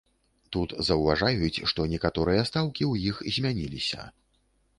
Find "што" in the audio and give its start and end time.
1.73-1.85